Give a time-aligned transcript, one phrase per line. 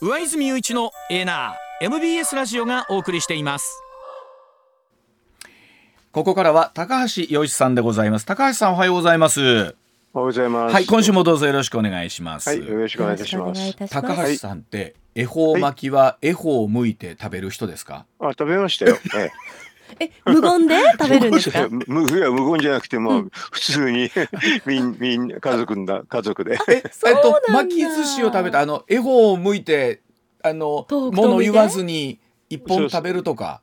[0.00, 3.82] 上泉雄一のエナー MBS ラジオがお送りしています。
[6.12, 8.24] ここからは高橋洋一さんでございます。
[8.24, 9.40] 高橋さんおはようございます。
[9.40, 9.74] おはよ
[10.14, 10.72] うございます。
[10.72, 13.74] はい今週もどうぞよろしくお願いします、はい、よろしくお願いいたします。
[13.88, 18.98] 高橋さんって恵方巻きは恵方を剥いて食べる人ですか、あ、食べましたよ。
[19.16, 19.32] ええ、
[20.24, 21.60] 無言で 食べるんですか？
[21.60, 21.68] え。
[21.68, 24.10] むいや無言じゃなくても、う普通に
[24.66, 26.58] みんみんな家族だ家族で。
[26.68, 30.00] えそうなんだえっと巻き寿司を食べたあの恵方を剥いて
[30.42, 32.18] あの物飛びで言わずに
[32.50, 33.60] 一本食べるとか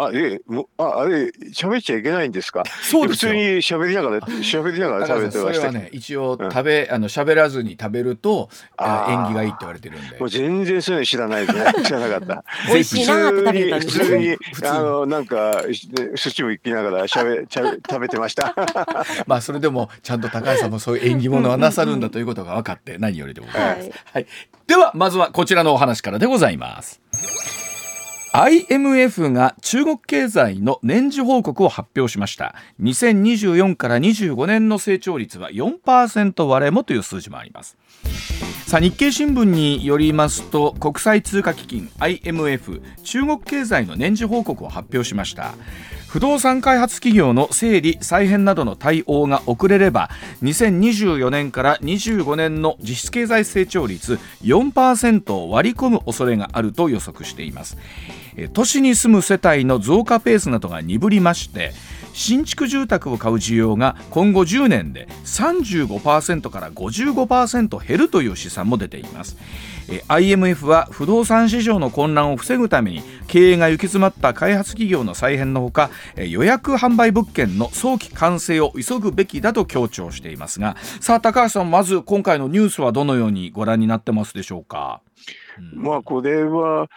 [0.00, 2.62] あ、え、もあ、あれ喋っちゃいけないんですか？
[2.82, 5.60] そうですよ普通に喋りながら喋りながら食べてました。
[5.60, 11.72] それはね一応食べ、あの喋らずに食べるとあ縁起がいいって言われてるんでもう全然そういうの知らないですね。
[11.84, 12.44] 知らなかった。
[12.68, 14.36] 美味しいなーって食べてたんです普通にね。
[14.52, 18.54] 普通にあのなんか寿司も行きながらしゃべしゃべ食べてました。
[19.26, 23.80] まあそれでもちゃんと高橋さんもそういう縁起物はなさるんだということが分かって何よりでございます。
[23.80, 24.26] はいはい、
[24.66, 27.00] ではまずはこちらのお話からでございます。
[28.32, 32.54] IMF が中国経済の年次報告を発表しました。
[32.80, 37.76] 2024から25年の成長率は4%割れもという数字もあります。
[38.66, 45.54] さあ日経新聞によりますと国際通貨基金 IMF 中国経済の年次報告を発表しました。
[46.08, 50.08] 不動産開発企業の整理再編などの対応が遅れれば
[50.42, 57.76] 2024年から25年の実質経済成長率4%を割り込む恐れがあると予測しています。
[58.54, 61.72] 都市に住む世帯の増加ペースなどが鈍りまして
[62.14, 69.36] 新築住宅を買う需要が今後10年で35%から55%減るという試算も出ています。
[69.90, 85.00] え IMF は不動産市場の混乱を防ぐために経営が行き詰まった開発企業の再編のほかえ予約販売物件の早期完成を急ぐべきだと強調していますがさあ高橋さんまず今回のニュースはどのようにご覧になってますでしょうか、
[85.74, 86.88] まあこれは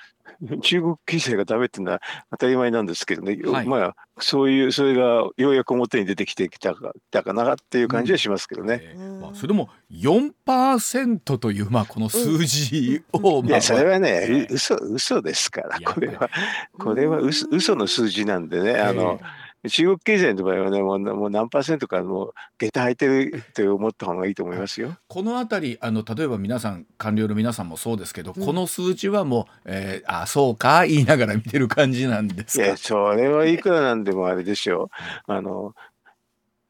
[0.62, 3.68] 中国経済がダメっていうのは当たり前なんですけどね、はい。
[3.68, 5.02] まあそういうそれが
[5.38, 8.80] ようやく表に出てきてきたかたかなっていう感じはしますけどね。
[8.82, 16.30] えーまあ、それでも4%という、まあ、この数字を、まあいやそれはね、えう嘘嘘ですからこれは。
[16.78, 19.20] これは嘘嘘の数字なんでね、あの
[19.70, 24.98] 中国経済の場合はねもうもう何パーセントかもう下駄履いてるって思った方がいいと思いますよ。
[25.08, 32.66] このあたりあの例えば皆さん官僚の皆さんもそうですけど、この数字はもう、えーあそうか言いながら見てる感じなんですか？
[32.66, 34.86] いやそれはいくらなんでもあれでしょ
[35.28, 35.32] う。
[35.32, 35.76] あの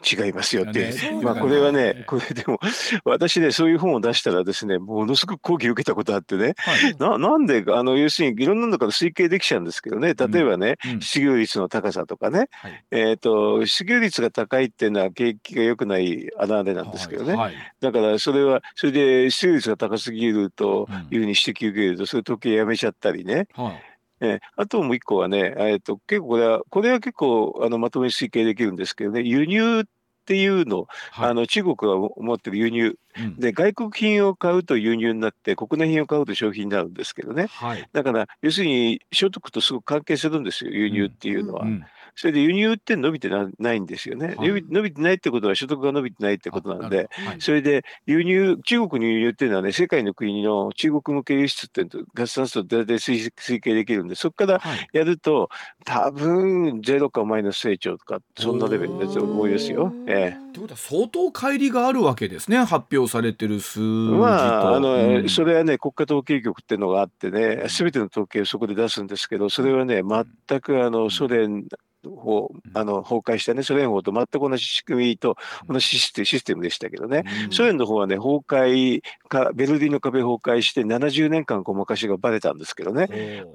[0.04, 1.18] 違いますよっていう。
[1.18, 2.60] ねまあこれはねね、これでも
[3.06, 6.54] 私ねそういう本を出したらですねものすごく抗議を受けたことあってね。
[6.58, 6.96] はい。
[6.98, 10.14] ななんであの要するにいろんなのから推計できちゃうんですけどね。
[10.14, 11.02] 例えばね、うん。
[11.02, 12.84] 失業率の高さとかね、はい。
[12.92, 17.54] えー、と失業率が高いっていうのは景気が良くない穴でなんですけどね、はい。
[17.80, 21.08] だからそれはそれで失業率が高すぎるとうん。
[21.12, 23.91] いうふうに指摘を受けるとそれ時計やめちゃったりね、はい
[24.22, 29.84] えーあともう一個はね、えー、と結構これはこれは結構あのまとめ推計できるんですけどね輸入っ
[30.26, 31.30] ていうの,、はい。
[31.32, 32.96] あの中国が持ってる輸入。
[33.18, 33.36] うん。
[33.38, 37.48] で外国品を買うと輸入になって国内品を買うと消費になるんですけどね。
[37.48, 37.90] はい。
[37.92, 41.66] だから要するに所得とすごく関係するんですよ輸入っていうのは。
[41.66, 41.84] うん
[42.16, 44.64] それで輸入って伸びてなないんですよね、はい。
[44.70, 47.42] 伸びてないってことは所得が伸びてないってことなんで、はい。
[47.42, 54.88] それで輸入、中国の輸入っていうのはね、世界の国の中国向け輸出っていうのと合算すると大体推推計できるんで、そこからはい。
[54.94, 55.50] やると、
[55.86, 59.94] 多分ゼロかマイナス成長とか、そんなレベルだと思いますよ。
[60.08, 64.18] えってことは相当乖離があるわけですね発表されてる数字えと。
[64.18, 65.30] まあ、あの、うん。
[65.30, 71.66] それはね、国家統計局っていうのがあってね、すべての統計をそこで出すんですけど、それはね、全くあのソ連
[72.09, 75.36] 法あの崩壊したね、ソ連法と全く同じ仕組みと
[75.68, 77.52] 同じシステムでしたけどね、うん。
[77.52, 83.46] ソ連の方はね、崩壊か、ベルリンの壁崩壊して70年間ごまかしがバレたんですけどね、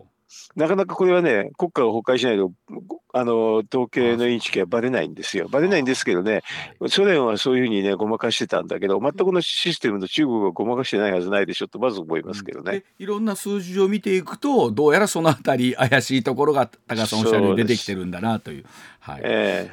[0.56, 2.50] なかなかこれはね、国家が崩壊しないと、
[3.12, 5.48] あの統計のインチキはばれないんですよ。
[5.48, 6.42] ばれないんですけどね、
[6.88, 12.72] ソ連はそういうふうにね、ごまかしてたんだけど、全くこのシステムと中国がごまかしてないはずないでしょと、まず思いますけどね。
[12.72, 18.64] でいろんな数字を見ていくと、どうやらそのあたり、怪しいところが高橋さんおっしゃるように出てきてるんだなという。
[19.00, 19.70] はいえ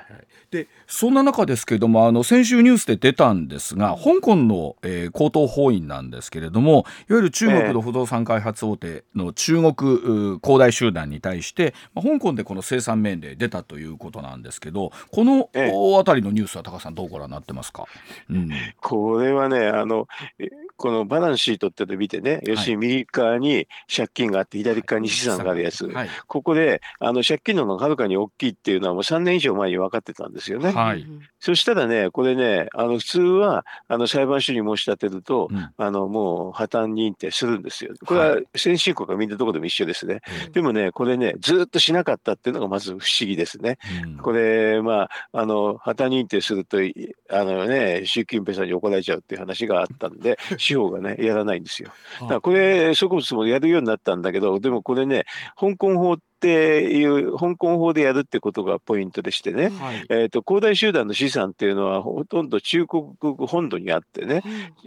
[0.54, 15.72] でそんな中ですけれどもあの先週ニュースで出たんですが香港の、えー、高等法院なんですけれどもいわゆる中国の不動産開発大手の中国恒大集団に対して、まあ、香港でこの生産命令出たということなんですけどこの、ええ。
[15.74, 17.86] 大あたりのニュースは高橋さんどうご覧になってますか、
[18.30, 18.50] うん。
[18.80, 20.08] これはね、あの、
[20.38, 25.86] えこのバランスシートって見てね、要するに右側に借金があって、左側に資産があるやつ。
[25.86, 26.10] はい。
[26.28, 30.72] ここで、あの借金の方がはるかに大きいっていうのはもう3年以上前に分かってたんですよね。
[30.72, 31.06] はい
[31.44, 37.94] そしたらね、これね、あの普通はあの裁判所に申し立てると、うんあのもう破綻認定するんですよ。
[38.06, 40.22] これは先進国はみんなどこでも一緒ですね。
[40.54, 43.78] でもね、これね、ずっとしなかったっていうのがまず不思議ですね。
[44.06, 51.90] うんこれ、まあ、あの破綻認定すると、いあのね、習近平さんに怒られちゃうっていう話があったんで、 司法がね、やらないんですよ。
[52.22, 55.26] だからこれ、植物もやるようになったんだけど、でもこれね、
[55.60, 60.06] 香港法っていう、香港法でやるってことがポイントでしてね、はい。
[60.10, 63.04] えー、と恒大集団の資産っていうのはほとんど中国
[63.48, 64.42] 本土にあってね、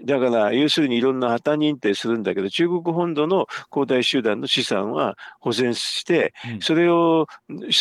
[0.04, 6.60] だから要するにいろんな破綻認定するんだけど、中国本土の恒大集団の資産は保全して、うん。
[6.60, 7.26] それを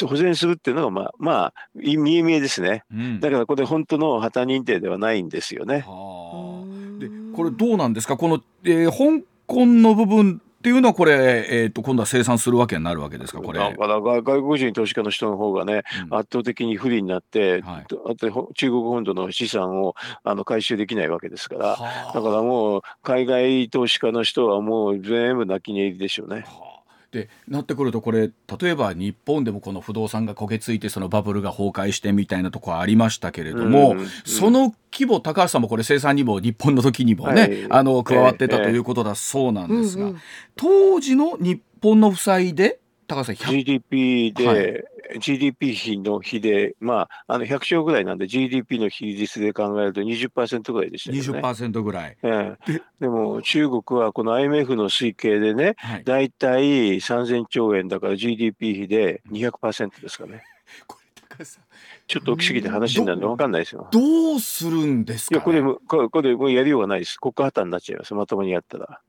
[0.07, 2.83] 保全するっていうのが、まあ、まあ、い見え見えですね。
[2.92, 3.19] うん。
[3.19, 5.83] だからこれ、本当の破綻認定ではないんですよね。
[5.88, 7.00] はあ。
[7.00, 8.16] でこれどうなんですか？
[8.16, 13.59] この、えー香港の部分っていうのはこれ、えー、と今度は生産するわけになるわけですかこれ。
[13.59, 16.17] だから外外国人投資家の人の方がね、うん。
[16.17, 17.85] 圧倒的に不利になって、はい。
[18.09, 22.13] あとほ中国本土の資産をあの回収できないわけですから、はあ。
[22.15, 26.38] だからもう海外投資家の人はもう全部泣き寝入りでしょうね。
[26.38, 26.75] はあ
[27.15, 28.29] でなってくるとこれ
[28.59, 37.67] 例えば日本でもこの不動産が焦げついてそのバブルが崩壊してみたいなところありましたけれども、うんうんその規模高橋さんもこれ生産にも日本の時にもね、はい。
[37.69, 38.63] あの加わってたええ。
[38.63, 40.12] ということだそうなんですが、
[40.56, 44.84] 当時の日本の負債で高橋さん100 GDP で、はい
[45.19, 51.40] GDP 比の比で、まあ、あの100兆ぐらいなんで GDP の比率で考えると20%ぐらいでしたけどね。
[51.40, 52.18] 20%ぐらい。
[52.24, 60.44] ええででも中国はこの IMF の推計でね、はい、だいたい3000兆円だから GDP 比で200%ですかね。
[60.88, 61.63] これ高橋さん
[62.08, 63.88] ちょっと大きすぎて話になるの分かんないですよ。
[63.92, 67.18] どうするんですか、いや、これも、これこれもうやりようがないです。
[67.19, 68.13] 国家破綻になっちゃいます。
[68.13, 69.01] まともにやったら。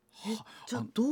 [0.66, 1.06] じゃあどう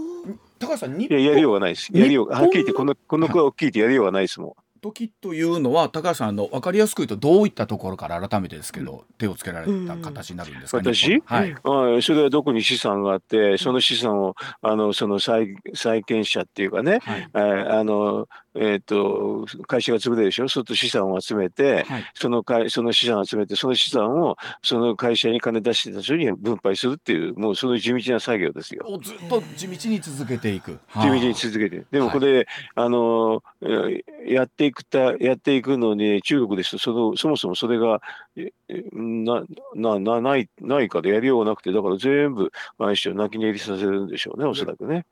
[0.67, 1.89] 高橋さん日いや、やりようがないです。
[1.93, 4.53] やりようはっきり言って、この、この子は大きいってやりようがないですもん。
[4.85, 11.55] 時というのは高橋さんあの分かりやすく言うとどういったところから改めてですけど、手をつけられた形になるんですか、私日本はい、
[11.93, 17.29] はい、それはどこに資産があって、その資産を、あの、その債、債権者っていうかね、はい。
[17.35, 20.47] えーあの、えっ、と、会社が潰れるでしょ？
[20.47, 28.85] そうすると資産を集めて、はいその会、その資産を集めて、その資産を、その会社に金出してた人に分配するっていう、もうその地道な作業ですよ。
[28.87, 30.79] をずっと地道に続けていく。
[30.95, 31.85] 地道に続けて。
[31.91, 38.01] でもこれ、あの、えーやっていくた、やっていくのに、中国ですと、その、そもそもそれが、
[38.37, 39.43] ええな、
[39.75, 45.05] な、な、ない、ないからやりようがなくて、だから全部、あれし泣き寝入りさせるんでしょうね、おそらくね。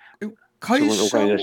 [0.62, 1.38] 会社を。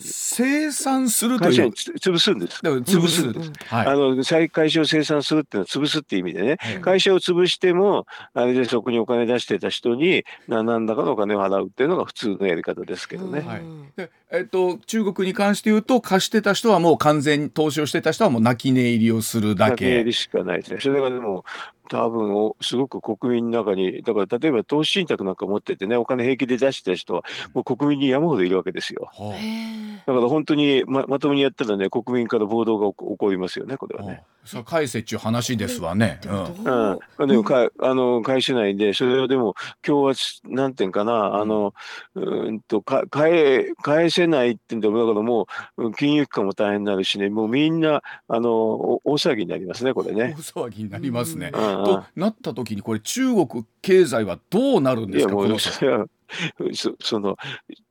[0.00, 2.60] 生産するという会社潰すんです。
[2.60, 3.22] 潰す。
[3.22, 3.86] うんうんうんはい。
[3.86, 13.40] あの再会社を生産するっていうのは潰すっていう意味でね、はい会社を潰しても、あれでそこにお金出してた人にな何らかのお金を払うっていうのが普通のやり方ですけどね。
[13.40, 13.62] はい
[13.96, 20.12] でえっと、中国に関して言うと貸してた人はもう完全に投資をしてた人はもう泣き寝入りをするだけ泣き寝入り。
[20.12, 20.80] しかないですね。
[20.80, 21.44] それがでも、
[21.90, 27.22] 多分おすごく国民の中に、だから例えば投資信託なんか持っててね、お金平気で出してた人は、
[27.52, 29.10] もう国民に山ほどいるわけですよ。
[29.12, 34.22] はあへだから本当にままともにやったらね、国民から暴動が起こりますよね、これはね。
[34.44, 36.20] それ返せっちゅう話ですわね。
[36.24, 39.54] うんどうん、でもか、あの会社内で、それをでも、
[39.86, 41.72] 今日はなんていうかな、あの、
[42.14, 45.46] うーんとか返返せないってんでも、だからも
[45.78, 50.36] う、金融機関も大変になるしね、もうみんな、あの、お大騒ぎになりますね、これ大ね。
[50.38, 51.50] 騒ぎになりますね。
[51.54, 55.34] うんうんとなった時にこれ中国経済はどうなるんですか？
[56.74, 57.36] そそその、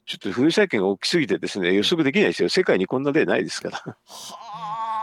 [0.05, 2.49] ちょっと風債権が大きすぎてですね、予測できないですよ。
[2.49, 3.97] 世界にこんな例ないですから。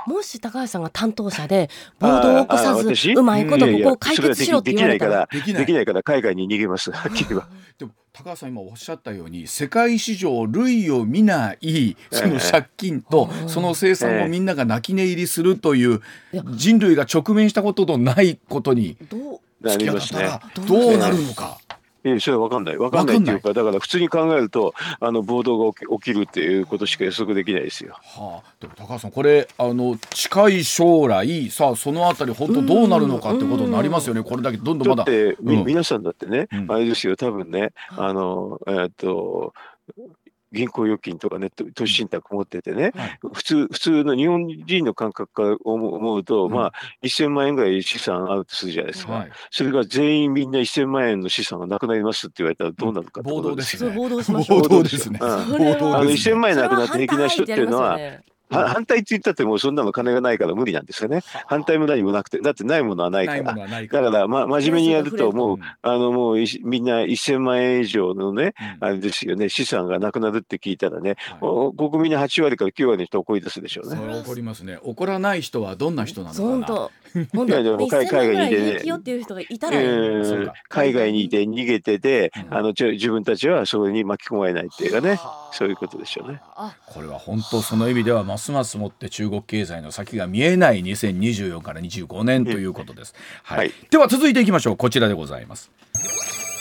[0.07, 5.29] もし高橋さんが担当者で暴動を起こさずうまいことここを解決しろって言われたら。
[5.33, 5.87] できないから、できない。
[5.87, 7.49] から海外に逃げます、はっきりは。
[7.79, 16.03] でも高橋さん今おっしゃったように世界市場類を見ないその借金とええその生産をみんなが泣き寝入りするという
[16.55, 19.87] 人類が直面したことのないことにどうな突き。
[19.87, 21.59] 当たったらどうなるのか。
[22.05, 22.77] えそれは分かんない。
[22.77, 27.95] 分かんないっていうかだから普通に考えるとあの暴動が起き起きるっていうことしか予測できないですよ。
[28.01, 34.23] はあ、でも高橋さんこれあの近い将来さあそのあたり本当どうなるのかってことになりますよね。
[34.23, 34.97] これだけどんどんまだ。
[34.97, 35.67] だって、みうん。
[35.67, 36.73] 皆さんだってね、うん。
[36.73, 37.17] あれですよ。
[37.17, 39.53] 多分ねあのえーっと
[40.53, 43.19] 銀行預金とかねと投資信託持っててね、はい。
[43.33, 46.53] 普通普通の日本人の感覚から思う思うと、うん。
[46.53, 54.45] まあ1000万円ぐらい資産あるとするじゃないですか、はい、それが全員みんな1000万円の資産がなくなりますって言われたらどうなるかってことですよ暴動ですね。
[54.45, 55.19] そう暴動ですね。
[55.23, 56.35] あの暴動ですね。
[56.35, 57.99] 1000万円なくなって平気な人っていうのは
[58.51, 61.23] 反対って言ったってもうそんなの金がないから無理なんですよね。
[61.47, 63.45] 反対も何もなくて、だってないものはないから。
[63.45, 63.69] から。
[63.69, 68.87] だから、ま、真面目にやると、もう、うんあの、もうみんな1000万円以上のね、うん。
[68.87, 71.39] あれですよね、資産がなくなるって聞いたらね、はい。
[71.43, 74.21] お国民の8割から9割の人怒り出すでしょうね。
[74.21, 74.79] 怒りますね。
[74.83, 76.49] 怒らない人はどんな人なのかな。
[76.49, 76.91] 本当。
[77.35, 78.95] 本いやで当も海海外にいてね。
[78.95, 82.57] っていう人がいたえら海外にいて逃げてて、うん。
[82.57, 85.15] あのちょ自分たちはそれに巻き込まれないっていうかね。
[85.15, 85.51] はあ。
[85.53, 86.41] そういうことでしょうね。
[86.57, 93.15] あこれは本当その意味ではますますもって中国経済の先が見えない2024から25年ということです。
[93.45, 93.59] はい。
[93.59, 94.77] はいでは続いていきましょう。
[94.77, 95.71] こちらでございます。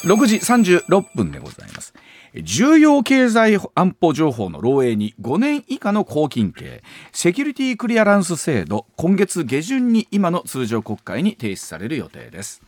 [0.03, 1.93] 6時36分でございます。
[2.35, 12.61] 重要経済安保情報の漏洩に5年以下の拘禁刑セキュリティクリアランス制度今月下旬に今の通常国会に提出される予定です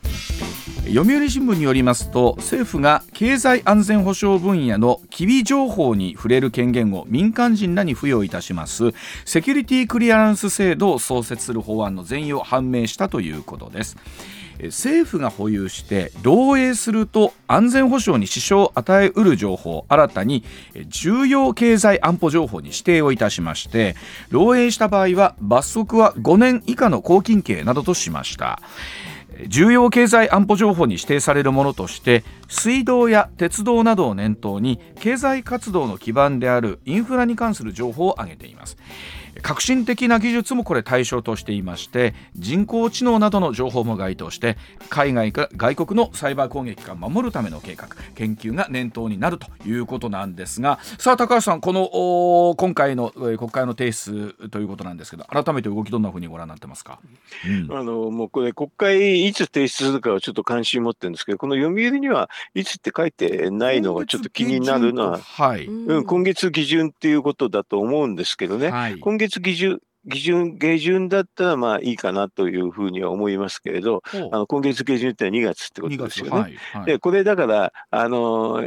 [0.88, 8.92] 読売新聞によりますと政府が経済安全保障分野の機微情報に触れる権限を民間人らに付与いたします。
[9.24, 13.96] セキュリティクリアランス制度を創設する法案の全容を判明したということです。
[14.64, 20.44] 政府が保有して漏洩すると安全保障に支障を与えうる情報新たに
[20.88, 23.96] 重要経済安保情報に指定をいたしまして
[24.30, 28.60] 漏洩した場合は罰則は5年以下の拘禁刑などとしました。
[29.48, 38.76] 重要経済安保情報に指定されるものとして水道や鉄道などを念頭に経済活動の基盤であるインフラに関する情報を挙げています。
[39.42, 44.56] 革新的な技術もこれ対象としていまして人工知能などの情報も該当して
[44.88, 57.00] 海外か外国のサイバー攻撃から守るための計画研究が念頭になるということなんですがさあ高橋さんこのお今回のえー国会の提出ということなんですけど改めて動きどんなふうにご覧になってますか、
[57.44, 57.76] うん。
[57.76, 68.98] あのもうこれ国会いつ提出するかはちょっと関心持ってるんですけどこの読売にはいつって書いてないのがちょっと気になるのは、はい、うん、今月下旬っていうことだと思うんですけどね、はい。
[69.00, 74.02] 今月下旬下旬下旬だったらまあいいかなというふうには思いますけれど
[74.32, 76.30] あの今月下旬ってのは2月ってこと2ですよね。
[76.30, 78.60] 月はいはいでこれだからあの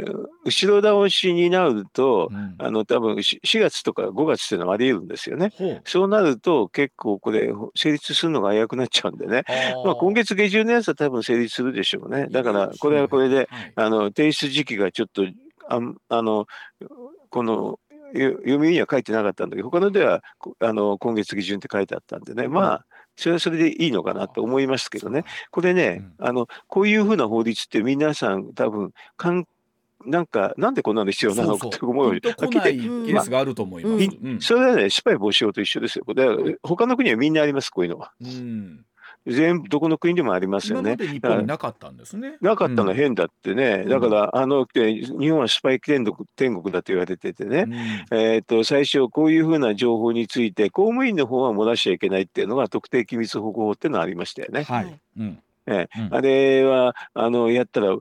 [0.44, 5.52] 後ろ倒しになると、うんあの多分し4月とか5月っていうのはあり得るんですよね。
[5.84, 9.44] そうなると結構これ成立するのが危うくなっちゃうんでね。
[9.84, 12.28] まあ、今月下旬のやつは多分成立するでしょうね。
[12.30, 15.26] だからこれはこれではいあの提出時期がちょっと
[15.68, 16.46] あんあの
[17.28, 17.78] このよ
[18.14, 22.48] 読みには書いてなかったんだけど他のではこあの今月下旬って書いてあったんでね。
[22.48, 22.86] まあ
[23.16, 25.24] それはそれでいいのかなと思いますけどね。
[25.50, 29.46] これね、あのこういうふうな法律って皆さん多分かん
[30.04, 34.08] なんかなんでこんなの必要なのかって思うよりピンとこはっきりないケースがあると思います。
[34.08, 34.40] ピうん。
[34.40, 36.04] それはね失敗防止法と一緒ですよ。
[36.08, 38.12] だから他の国はみんなありますこういうのは。
[38.20, 38.84] うん
[39.26, 40.96] 全部どこの国でもありますよね。
[40.96, 42.36] 日本になかったんですね。
[42.40, 47.74] なかったのは変だってね、んだから、あので日本はスパイ天国天国だと言われててね、うん
[48.18, 54.62] えー、と最初、こういうふうな情報について、公務員の方は漏らしちゃいけないっていうのが特定機密保護法っていうのがありましたよね。
[54.62, 55.00] はい。
[55.18, 58.00] うんええうんあれはあのやったら、うん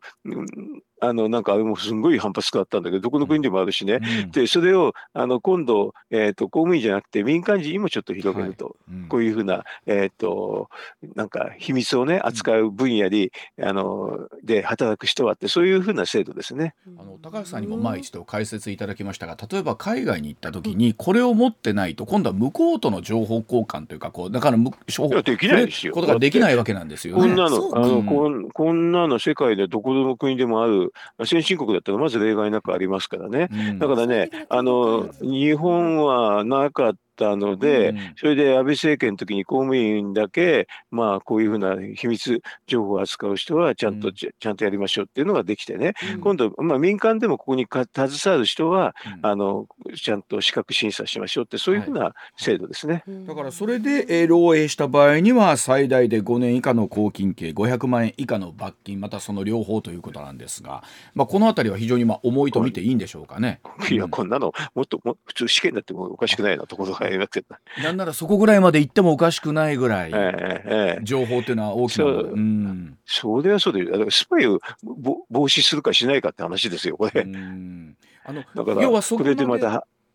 [1.01, 3.99] あのなんかあれもすんごい反発があったんだけど、どこの国でもあるしね。
[4.01, 10.69] うんでそれをあの今度、えー、と公務員じゃなくて民間人にもちょっと広げると、うんこういうふうな、えー、と
[11.15, 16.73] なんか秘密をね扱う分野に、あので働く人はってそういうふうな制度ですね。
[16.97, 27.21] あの高橋さんにも前一度解説いただきましたが例えば海外に行った時にこれを持ってないと今度は向こうとの情報交換というかこうだからむ情報できないですよことができないわけなんですよね。
[27.21, 30.84] こんなの、あの、うんこん、こんなの世界でどこの国でもある、
[31.25, 33.49] 先進国だったらまず例外なくありますからね。
[33.51, 37.99] うんだからね、あの、日本はなかったので、うん。
[38.17, 44.13] それで安倍政権の時に公務員だけ、まあ、こういうふうな秘密情報を扱う人はちゃんと、うん。
[44.13, 46.21] ちゃちゃんとやりましょうっていうのができてね、うん。
[46.21, 49.25] 今度、まあ、民間でもここにか携わる人は、うん。
[49.25, 53.03] あの、ちゃんと資格審査しましょうってそういうふうな制度ですね。
[53.27, 63.61] だからそれで、えー、漏洩した場合には最大で5年以下の拘禁刑500万円以下の罰金またその両方ということなんですが、まあ、この辺りは非常にまあ重いと見ていいんでしょうかね。
[63.89, 67.47] いやこんなのもっとも普通試験だってもおかしくないなところがありますけど、
[67.83, 71.03] なんならそこぐらいまで行ってもおかしくないぐらい、ええええ。
[71.03, 72.31] 情報っていうのは大きな、そう。
[72.33, 72.97] うん。
[73.05, 77.21] それはそうでだからスパイをぼ防止するかしないかって話ですよこれ。
[77.21, 77.97] うん。
[78.25, 79.67] あのだから要はそこままで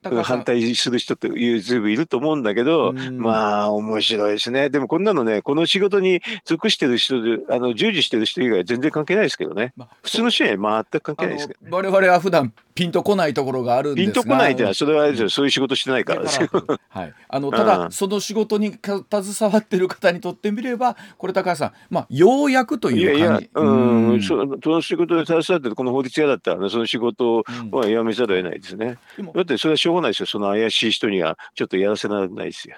[0.03, 3.19] 反対する人っていうずいぶんいると思うんだけど、うん。
[3.19, 4.71] まあ面白いですね。
[4.71, 9.73] でもこんなのね、この仕事に属してる人で、あの従事してる人以外は全然関係ないですけどね。
[9.77, 11.71] まあ普通の人には全く関係あないですけど。
[11.71, 14.13] の我々は普段ピンとこないところがあるんですが。
[14.15, 16.49] ピンとこないってのは、それはあれですよそういう仕事してないからですよ。
[16.89, 24.23] はい、あのただ、うんその仕事にか携わってる方にとってみればこれ高橋さん、まあ、ようやくといやいやいう感じ、うん、うん。
[24.23, 24.29] そ
[24.63, 27.71] その仕事に携わってるこの法律家だったらね、その仕事うん。
[27.71, 28.99] はやめざるを得ないですね。
[29.35, 30.27] だってそれはしょうがないですよ。
[30.27, 32.77] その怪しい人にはちょっとやらせられないですよ。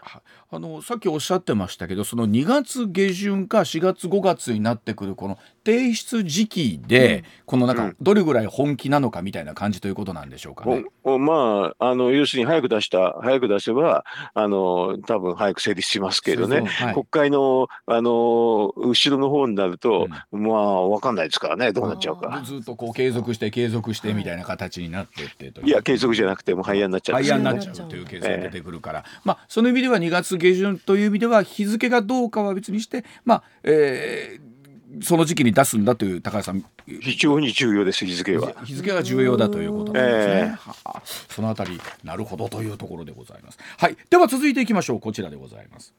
[0.54, 10.66] あのさっきおっしゃってましたけどその2月下旬か4月5月になってくるこの提出時期で、このなんどれぐらい本気なのかみたいな感じということなんでしょうか？
[10.66, 10.84] ね。
[11.04, 14.04] まあ、あの要するに早く出した、早く出せば、
[14.34, 16.94] あの多分早く成立しますけどね、はい。
[16.94, 22.42] 国会のあの後ろの方になると、まあ、分かんないですからね、どうなっちゃうか。
[22.44, 34.52] ずっとこう継続して継続してみたいな形になってっていや、継続じゃなくて、もう廃案になっちゃう廃案になっちゃうというケースが出てくるから、まあその意味では2月下旬という意味では日付がどうかは別にしてまあ、えー
[35.00, 38.52] その時期に出すんだという高橋さん非常に重要です、日付は。
[38.62, 40.34] 日付が重要だということなんですね。
[40.34, 43.58] ええはあそのあたりなるほどというところでございます。
[43.78, 45.00] はい、では続いていきましょう。
[45.00, 45.94] こちらでございます。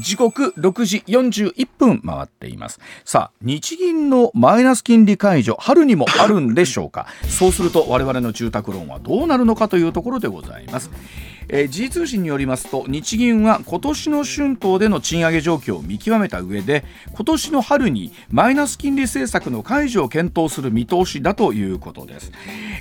[0.00, 7.06] 時刻6時41分回っていますさあ日銀のマイナス金利解除春にもあるんでしょうか？
[7.28, 10.90] そうすると我々の住宅ローンはどうなるのかというところでございます、
[11.52, 22.32] えー、時通信によりますと日銀は今年の春闘での賃上げ状況を見極めた上で今年の春にマイナス金利政策の解除を検討する見通しだということです。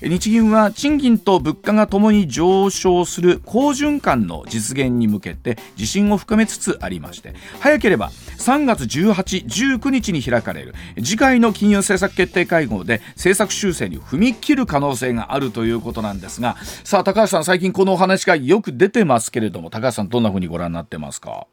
[0.02, 9.46] 日銀は賃金と物価がともに上昇する好循環の実現に向けて自信を深めつつありまして早ければ3月18、
[9.80, 21.48] 19日に開かれる次回の金融政策決定会合で政策修正に踏み切る可能性があるということなんですがさあ高橋さん最近このお話がよく出てますけれども高橋さんどんなふうにご覧になってますか？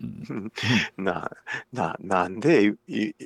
[0.96, 1.30] な、
[1.72, 2.74] な、なんで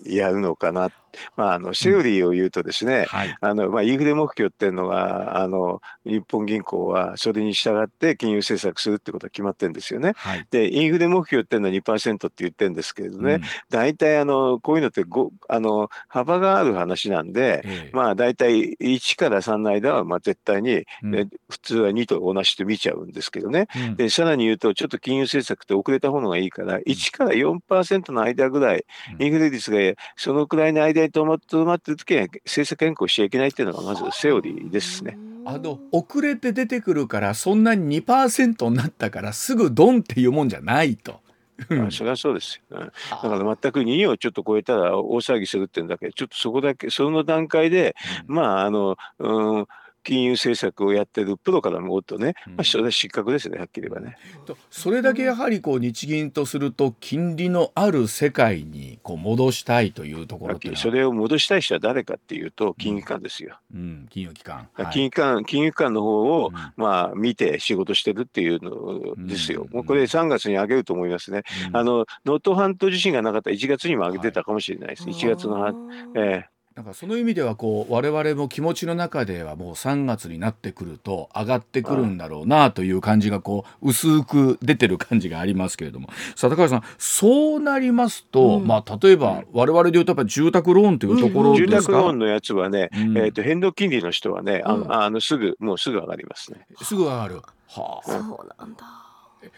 [0.04, 0.92] やるのかなっ。
[1.36, 3.36] まあ、あの、セオリーを言うとですね、はい。
[3.40, 10.12] あの、まあ、インフレ目標っていうのが、あの、日本銀行はそれに従って金融政策するってことは決まってるんですよね。
[10.16, 10.46] はい。
[10.50, 13.42] で、インフレ目標っていうのは2%って言ってるんですけれどね、うん。
[13.70, 17.90] 大体あの、こういうのってご、あの、幅がある話なんで、ええ。
[17.92, 21.10] まあ大体1から3の間はまあ絶対に、うん。
[21.10, 23.66] ね普通は2と同じと見ちゃうんですけどね。
[23.76, 23.96] うん。
[23.96, 28.84] で、さらに言うと、ちょっと金融政策って遅れた方がいいから、1から4%の間ぐらい、
[29.18, 29.26] うん。
[29.26, 29.78] インフレ率が
[30.16, 35.18] そのくらいの間にとまとどまってるときは、政策変更しちゃいけないっていうのがまずセオリーですね。
[35.46, 41.20] あの遅れて出てくるからそんなに2%になったからすぐドンっていうもんじゃないと。
[41.68, 42.78] うんあそれはそうですよ。
[42.78, 47.94] うんだから全く2をちょっと超えたら大騒ぎするっていうんだけど、ちょっとそこだけ、その段階で、
[48.26, 49.66] まあ、あの、うん、
[50.04, 54.16] 金融政策をやってるプロからもっとね、まあ、それは失格ですね、はっきり言えばね。
[54.46, 63.58] とそれだけやはりこう日銀とすると金利のある世界にこう戻したいというところそれを戻したい人は誰かっていうと、金融機関ですよ。
[63.74, 65.02] うん、金融機関、金はい。
[65.02, 66.54] 融機関、金融機関の方を、うん。
[66.76, 69.66] まあ、見て仕事してるっていうのですよ。
[69.68, 69.76] うん。
[69.76, 71.42] もうこれ3月に上げると思いますね。
[71.68, 71.76] うん。
[71.76, 75.04] あの、能登半島地震がなかったら1月にも上げてたかもしれないです。
[75.04, 75.72] 1月のは、
[76.16, 86.08] えなんかその意味ではこう我々も気持ちの中ではもう3月になってくると上がってくるんだろうなという感じがこう薄く出てる感じがありますけれども。
[86.34, 88.66] さあ高橋さんそうなりますと、うん。
[88.66, 93.18] まあ例えば我々で言うとやっぱり住宅ローンというところえですか、住宅ローンのやつはね、うん。
[93.18, 94.88] えっ、と、変動金利の人はね、あうん。
[94.88, 96.66] の、あのすぐ、もうすぐ上がりますね。
[96.82, 97.36] すぐ上がる。
[97.68, 98.20] はあ、そう
[98.58, 98.84] なんだ。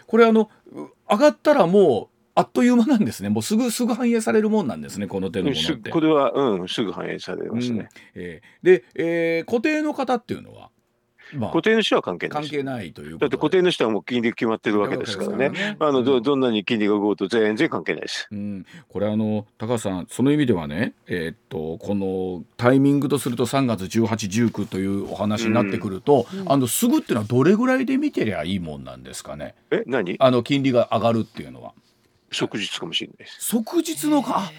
[0.07, 3.31] これあのう上がったらもうあっという間なんですね。
[3.31, 5.07] もうすぐすぐ反映されるもんなんですね。
[5.07, 5.89] この手のものすって。
[5.89, 7.89] これは、うん、すぐ反映されますうんね。
[8.15, 10.69] えーで、えー固定の方っていうのは、
[11.33, 12.43] まあ固定の人は関係ない。
[12.43, 15.49] 関係ないということだって固定の人はもう金利決まってるわけですからね。
[15.49, 18.29] ねあのどうんどんなに金利が動くと全然関係ないです。
[18.31, 29.55] うん、これあの高橋さんその意味ではね、えーっとこのタイミングとすると3月1819というお話になってくると、あのすぐっていうのはどれぐらいで見てりゃいいもんなんですかね？
[29.71, 30.17] え、何？
[30.19, 31.73] あの金利が上がるっていうのは
[32.37, 33.39] 即日かもしれないです。
[33.41, 34.51] 即日のか？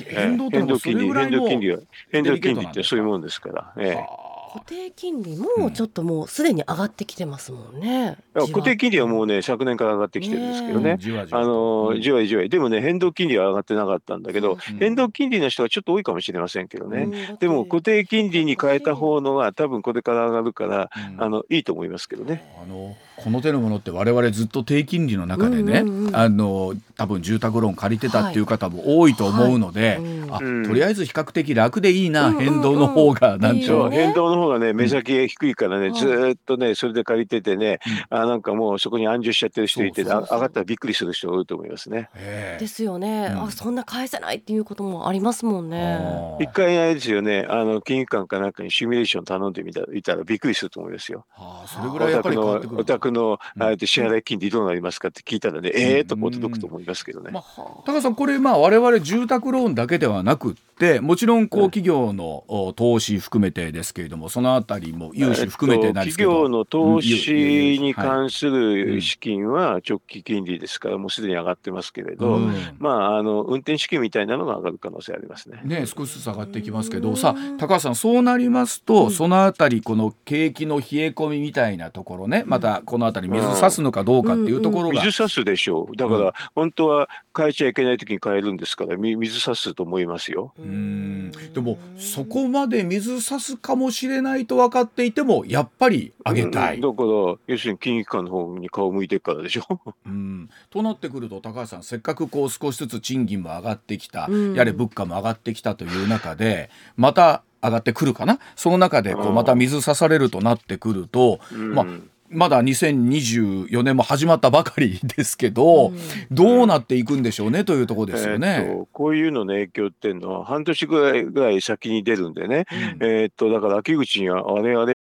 [0.00, 1.78] ええ変動と変動金利、変動金利は、
[2.10, 3.72] 変動金利ってそういうもんですから。
[3.78, 8.18] ええはあ固定金利もちょっともうすでに上がってきてますもんね。
[8.36, 10.98] いや固定金利はもうね、昨年から上がってきてるんですけどね。
[11.30, 17.04] あのうんじわじわでもね、変動金利は上がってなかったんだけど、うん変動金利の人はちょっと多いかもしれませんけどね。
[17.30, 22.44] うんでも固定金利に変えた方のが多分これから上がるから、うんあのいいと思いますけどね。
[22.62, 26.16] あのこの手のものって我々ずっと低金利の中でね、うんうんうん。
[26.16, 30.64] あの多分住宅ローン借りてたっていう方も多いと思うので、はいうんあうん。
[30.64, 33.96] とりあえず比較的楽でいいな、うん変動の方がなんうのそう、ね。
[33.96, 35.94] 変動の方がね、目先が低いからね、うん。
[35.94, 37.78] ずーっとね、それで借りててね、
[38.10, 42.08] あなんかもうそこに安住しちゃってる人いて、そうそうそうあ上がったらびっくりする人が多いと思いますね。
[42.16, 42.60] ええ。
[42.60, 43.42] ですよね、うん。
[43.44, 46.00] あそんな返せないっていうこともありますもんね。
[46.40, 51.26] 一回あれですよね、あの金融機関かなんかにシミュレーション頼んでみたいたらびっくりすると思いますよ。
[51.36, 52.80] あーそれぐらいやっぱり変わってくる。
[52.80, 57.30] お宅の、支払い金利どうなりますかって聞いたらね、ええー、とこう届くと思いますけどね。
[57.32, 57.42] まあ
[57.84, 72.54] 高橋さんこれまあ我々住宅ローンだけではなくってもちろんこう企業のお投資含めてですけれどもそのあたりも融資含めてなんですけど、えっと企業の投資にはい関する資金は直帰金利ですから、もうすでに上がってますけれど、うん。
[72.78, 75.60] まあ、あの運転資金みたいなのが上がる可能性ありますね。
[75.64, 77.16] ね、少しずつ上がってきますけど。
[77.16, 85.96] さあ高橋さんそうなりますと、そのあたりこの景気の冷え込みみたいなところねまたこのあたり水差すのかどうかっていうところが、水差すでしょう。
[85.96, 86.24] だかうん。
[86.24, 90.52] ら、本当は変えちゃいけない時に変えるんですから、み水差すと思いますよ。
[90.58, 91.32] うーん。
[91.52, 96.76] でもそこまで水差すかもしれないと分かっていてもやっぱり上げたい。
[96.76, 97.08] うんだから、
[97.46, 99.62] 要するに金融機関の方に顔向いてるからでしょ。
[100.06, 104.54] うん、となってくると高橋さんせっかくこう少しずつ賃金も上がってきた、うん。
[104.54, 108.38] やれ物価も上がってきたという中でまた上がってくるかな？
[108.56, 111.74] その中でこううんまた水差されるとなってくると、うん。
[111.74, 111.86] まあ
[112.32, 115.98] まだ2024年も始まったばかりですけど、うん
[116.30, 118.66] どうなっていくんでしょうねというところですよえーね。
[118.66, 122.64] とこういうのの影響っていうのは半年ぐらいぐらい先に出るんでね、
[123.00, 124.96] うんえーっとだから秋口にはあれあれ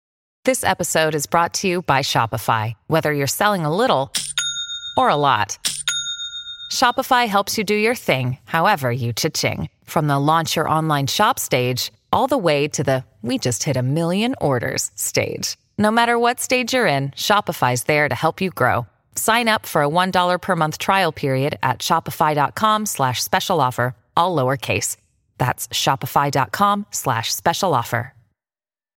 [0.45, 2.75] This episode is brought to you by Shopify.
[2.89, 4.11] Whether you're selling a little
[4.97, 5.59] or a lot,
[6.73, 9.69] Shopify helps you do your thing, however you cha-ching.
[9.85, 13.77] From the launch your online shop stage, all the way to the we just hit
[13.77, 15.57] a million orders stage.
[15.80, 18.86] No matter what stage you're in, Shopify's there to help you grow.
[19.16, 24.36] Sign up for a $1 per month trial period at shopify.com slash special offer, all
[24.36, 24.98] lowercase.
[25.38, 28.12] That's shopify.com slash special offer.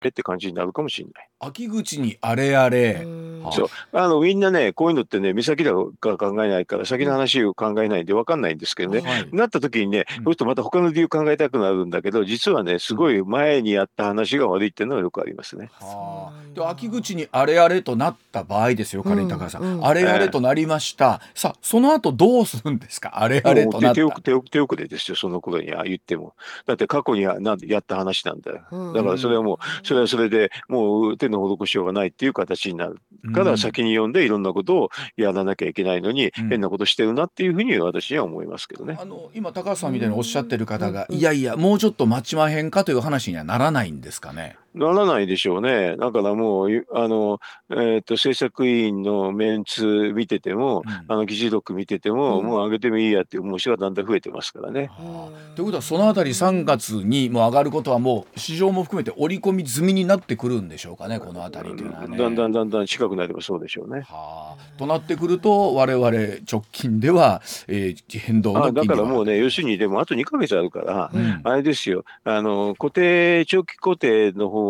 [0.08, 1.30] って感じになるかもしれない。
[1.45, 3.05] 秋口にあれあれ、
[3.53, 3.69] そう。
[3.93, 9.29] あのみんなねこういうのってね目先だか考えないから先の話を考えないんで分かんないんですけどね、はい。
[9.33, 10.23] なった時にね、うん。
[10.23, 15.71] そうするとまた他の理由考えたくなるんだけど実はねすごい前にやった話が悪いっていうのはよくありますね。
[15.81, 19.73] はあ、で秋口にあれあれとなった場合ですよ仮に高橋さん、うん。
[19.79, 19.87] うん。
[19.87, 23.21] あれあれとなりました、さあその後どうするんですか？
[23.21, 23.95] あれあれとなった。
[23.97, 26.35] 手遅手遅手遅れですよその頃には言っても。
[26.67, 28.61] だって過去にはなんやった話なんだよ。
[28.71, 28.93] うん。
[28.93, 33.01] だからそれはもうそれはそれでもう手の施しようがないっていう形になる。
[33.33, 36.49] から先に読んでいろんなことをやらなきゃいけないのにうん。
[36.49, 38.97] 変なことしてるなっていうふうに私には思いますけどね。
[39.01, 41.17] あの今高橋さんみたいにおっしゃってる方が、うん。
[41.17, 44.57] いやいやもうちょっと待ちまへんかという話にはならないんですかね？
[44.75, 45.97] ならないでしょうね。
[45.97, 54.91] だからもう、ゆあの、えっ、と、政策委員のメンツ見てても、うんあの、議事録見てても、うんもう上げてもいいやっていう、もう人がだんだん増えてますからね。
[54.93, 62.17] はあということはそのあたり3月にもう上がることはもう市場も含めて織り込み済みになってくるんでしょうかねこのあたりというのはね。
[62.17, 64.01] だんだんだんだん近くなればそうでしょうね。
[64.03, 66.11] はあ、となってくると我々
[66.51, 74.62] 直近では、えー変動のあだからもうね、ね、要するに、でもあと2ヶ月あるから、うんあれですよ、あの、固定、長期固定の方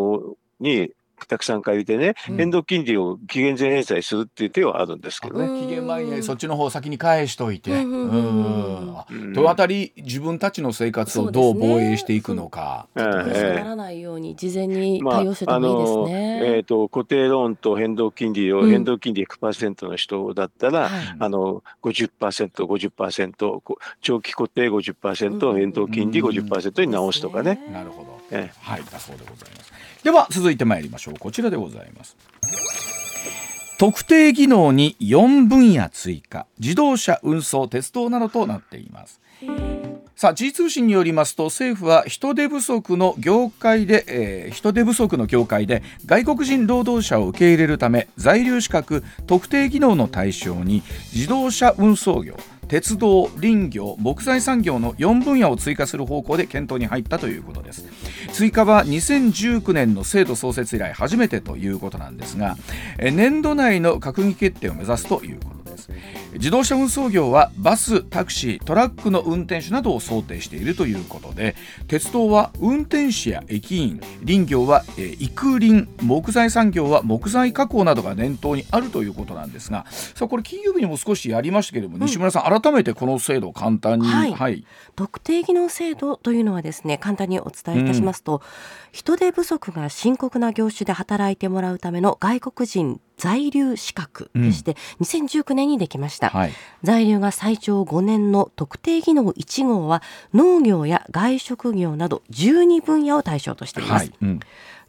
[0.60, 0.92] に、
[1.26, 2.36] たくさん借りてね、うん。
[2.36, 5.60] 変動金利を期限前返済するっていう手はあるんですけどね。
[5.60, 8.96] 期限前にそっちの方を先に返しといて、うんうんうんうん。
[8.96, 9.32] あうん。
[9.32, 12.86] とあたり自分たちの生活をどう防衛していくのか。
[12.96, 13.04] ええ。
[13.24, 16.40] 苦しくならないように事前に対応してたがいいですのね。
[16.44, 18.70] えー、と固定ローンと変動金利を、うん。
[18.70, 21.16] 変動金利100%の人だったら、はい。
[21.18, 27.60] あの50%、50%、こ長期固定50%、うん変動金利50%に直すとかね。
[27.72, 28.21] なるほど。
[28.32, 29.72] ええはい、だそうでございます。
[30.02, 31.14] では続いて参りましょう。
[31.18, 32.16] こちらでございます。
[33.82, 39.20] 特定技能に4分野追加自動車運送鉄道などとなっています
[40.14, 52.36] さあ G 通信によりますと政府は人手不足の業界で、えー人手不足の業界で外国人労働者を受け入れるため在留資格特定技能の対象に自動車運送業
[52.68, 57.84] 鉄道林業木材産業の4分野を追加する方向で検討に入ったということです
[58.32, 62.56] 追加は2019年の制度創設以来初めてということなんですが
[62.98, 65.61] 年度内の閣議決定を目指すということ。
[65.76, 65.90] です。
[66.34, 71.54] 自動車運送業はバスタクシートラックの運転手などを想定しているということで
[71.88, 84.64] 鉄道は運転士や駅員林業は、えー、育林木材産業は木材加工などが念頭にあるということなんですがさあこれ金曜日にも少しやりましたけれども、うん、西村さん改めてこの制度を簡単に、はい、はい、
[84.96, 88.40] 特定技能制度というのはですね簡単にお伝えいたしますと、うん、
[88.92, 100.02] 人手不足が深刻な業種で働いてもらうための外国人在留資格でして、うん、2019年にできました、はい、在留が最長5年の特定技能1号は
[100.34, 104.12] 農業や外食業など12分野を対象としています、はい。
[104.22, 104.40] うん、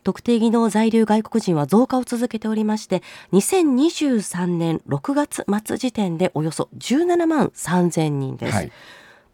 [0.03, 8.71] 特定技能在留外国人は増加を続けておりまして2023年6月末時点でおよそ17万3000人です、はい、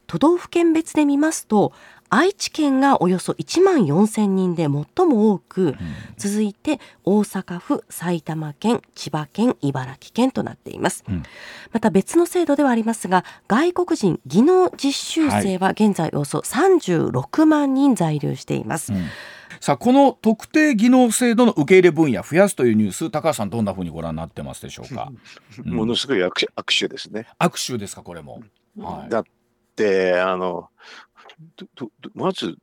[0.07, 1.71] 都道府県別で見ますと
[2.09, 4.69] 愛知県がおよそ1万4000人で最
[5.05, 5.77] も多く、うん、
[6.17, 11.23] 続いて大阪府埼玉県千葉県茨城県となっています、うん、
[11.71, 19.05] また別の制度ではありますが外国人技能実習生は現在およそ36万人在留しています、うん。
[19.59, 25.11] さあこの特定技能制度の受け入れ分野増やすというニュース高橋さんどんなふうにご覧になってますでしょうか、
[25.63, 26.31] ものすごい握
[26.67, 27.27] 手ですね。
[27.39, 28.41] 握手ですかこれも、
[28.77, 29.38] はい、だって
[30.21, 30.69] あの
[32.13, 32.57] まず、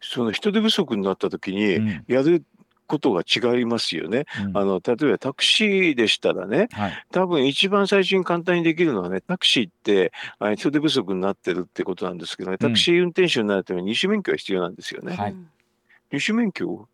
[0.00, 2.44] その人手不足になった時にやる
[2.86, 10.12] ことが違いますよね、うん、あの例えばタクシーでしたらね、はい、多分一番最初に簡単にできるのはねタクシーって
[10.56, 15.16] 人手不足になってるってことなんですけどねタクシー運転手になるために二種免許が必要なんですよね。
[15.16, 15.36] はい、
[16.12, 16.88] 二種免許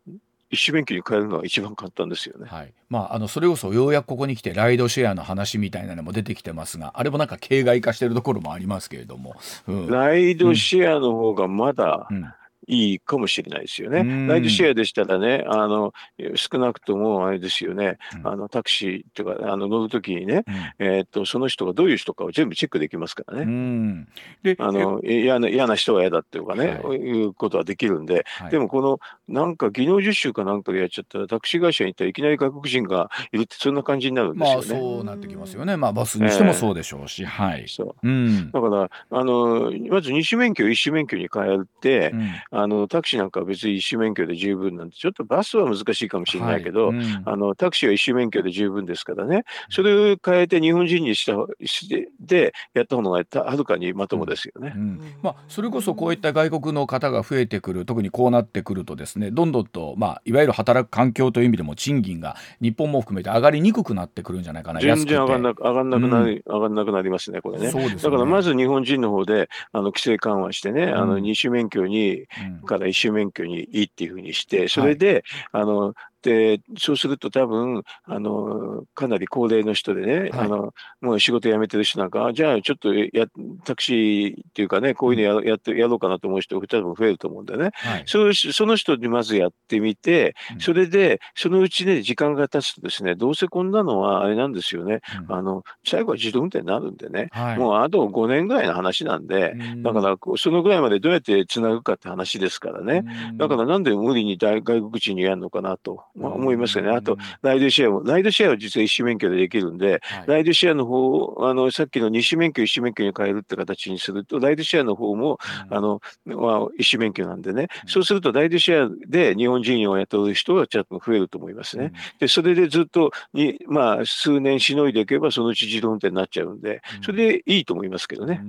[0.53, 2.47] 一種免許に変えるのは一番簡単ですよね。
[2.47, 2.73] はい。
[2.89, 9.35] まああのそれこそようやくここに来てライドシェアの話みたいなのも出てきてますが、あれもなんか形骸化してるところもありますけれども。
[9.67, 12.33] うん、ライドシェアの方がまだ、うん
[12.67, 14.27] いいかもしれないですよね。
[14.27, 15.93] ライドシェアでしたらね、あの
[16.35, 20.43] 少なくともあれですよね、うん、あのタクシーとかあの乗るときにね、
[20.79, 23.43] うん、えー、っと、その人がどういう人かを全部チェックできますからね。
[23.43, 24.07] うん、
[24.43, 34.67] であの嫌な嫌な人は嫌だっていうかね、はい、いうことはできるんで、はい、でもこのなんか技能実習かなんかでやっちゃったら、タクシー会社に行ったらいきなり外国人がいるって、そんな感じになるんですよね。
[34.69, 35.77] まあ、そうなってきますよね。
[35.77, 37.65] まあ、バスにしてもそうでしょうし、えー、はい。
[37.67, 38.07] そう。
[38.07, 42.13] うん、だからあの、まず二種免許、一種免許に変えて、
[42.55, 51.33] あのタクシーなんかか別に一種免許で十分なんで、ちょっとバスは難しいかもしれないけど、はいうん、あのタクシーは一種免許で十分ですからね、それを変えて日本人にした
[51.65, 54.81] してでやった方がはるかにまともですよね、うん。
[54.81, 65.41] うん、まあ、それこそこういった外国の方が増えてくる、特にこうなってくると、ですねどんどんと、まあ、いわゆる働く環境という意味でも賃金が日本も含めて上がりにくくなってくるんじゃないかな、全然上がん。
[65.41, 67.71] なく上がんなくなり、上がんなくなりますね、これね。
[67.71, 67.95] ね。
[67.95, 72.25] だからまず日本人の方であの規制緩和してね、あの二種免許に、
[72.65, 83.27] から一種免許にいいっていうふうにして、それで、はい、あの、で、そうすると多分、あの、かなり高齢の人でね、はい、あの、もう仕事辞めてる人なんか、じゃあちょっとや、
[83.65, 87.71] タクシーっていうかね、こういうのや,、やってやろうかなと思う人が多分増えると思うんだよね。
[87.73, 103.03] はい、そその人にまずやってみて、それで、そのうちね、時間が経つとですね、どうせこんなのはあれなんですよね、うん、あの、最後は自動運転になるんでね、はい、もうあと5年ぐらいの話なんで、だから、そのぐらいまでどうやってつなぐかって話ですからね。
[103.35, 106.91] だからなんで無理に外国人にやるのかなと、まあ、思いますよね。
[106.91, 121.85] あと、ライドシェアも、ライドシェアは実は一種免許でできるんで、はい、ライドシェアの方あの、さっきの二種免許、一種免許に変えるって形にすると、ライドシェアの方も、うん、あの、まあ、一種免許なんでね、うん、そうするとライドシェアで日本人を雇う人がちょっと増えると思いますね。
[121.85, 128.43] うん、で、それでずっとに、まあ、数年しのいでいけば、そのうち自動運転になっちゃうんで、それでいいと思いますけどね。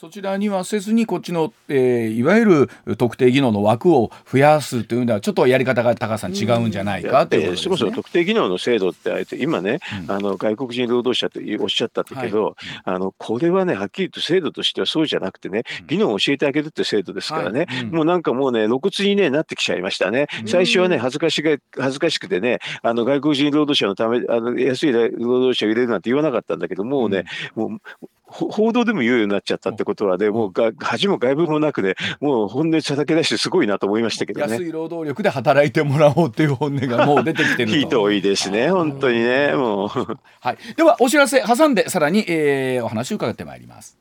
[0.00, 17.80] そちらにはせずに、こっちの、えー、いわゆる特定技能の枠を増やすというのは、ちょっとやり方が高さん違うんじゃないかということです、ね、そもそも特定技能の制度ってあえて、今ね、うん、あの外国人労働者とおっしゃったけど、はい、あのこれはね、はっきり言って制度としてはそうじゃなくてね、技能を教えてあげるって制度ですからね、はい。
[17.82, 20.28] うん、もうなんかもうね、露骨に、ね、なってきちゃいましたね。
[20.46, 27.80] 最初はね、恥ずかしが恥ずかしくてね、あの外国人労働者のため、あの安い労働者を入れるなんて言わなかったんだけど、もうね、うん、もう
[28.30, 34.52] 報道でも言うようになっちゃったってことはね、もうが恥も外部もなくね、もう本音叩き出してすごいなと思いましたけどね。
[34.52, 37.76] 安い労働力で働いてもらおうっていう本音が もう出てきてると。
[37.76, 39.88] ひどいですね、本当にね、もう。
[40.40, 40.58] はい。
[40.76, 43.98] では、お知らせ挟んで、さらに、えー、お話を伺ってまいります。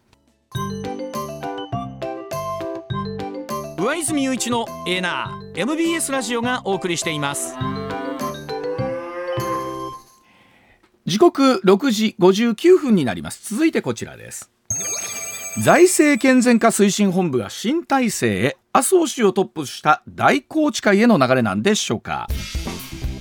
[3.77, 7.55] 上泉雄一のエーナー MBS ラジオがお送りしています。
[11.09, 13.55] 時刻6時59分になります。
[13.55, 14.51] 続いてこちらです。
[15.57, 22.27] 財政健全化推進本部が新体制へ麻生氏をトップした大宏池会への流れなんでしょうか。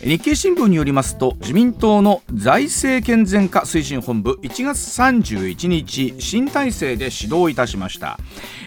[0.03, 8.19] 日経新聞によりますと自民党の財政健全化推進本部1月31日新体制で始動いたしました。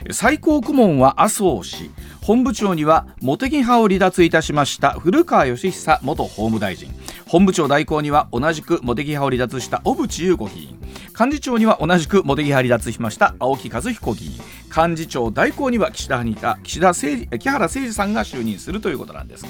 [0.09, 1.91] 最高顧問は麻生氏。
[2.21, 6.93] 本部長には茂木派を離脱いたしました古川義久元法務大臣。
[7.27, 10.79] 本部長代行には同じく茂木派を離脱した小渕優子議員。
[11.19, 14.33] 幹事長には同じく茂木派離脱しました青木和彦議員。
[14.75, 19.49] 幹事長代行には岸田派にいた岸田誠木原誠二さんが就任するということなんですが。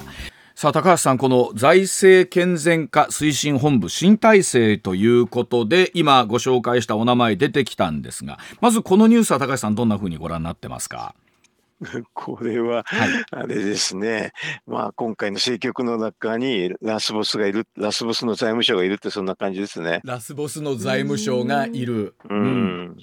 [0.54, 11.14] さあ高橋さんこの財政健全化推進本部新体制ということで今ご紹介したお名前出てきたんですがまずこのニュースは高橋さんどんなふうにご覧になってますか？
[12.14, 12.84] これは、
[13.30, 14.32] あれですね、
[14.66, 20.00] まあ今回の政局の中にラスボスがいる、ラスボスの財務省がいるってそんな感じですね。
[20.04, 22.14] ラスボスの財務省がいる。
[22.28, 22.96] うん。